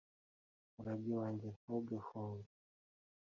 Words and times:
murage 0.73 1.11
wanjye 1.19 1.47
ntugahuge 1.63 2.51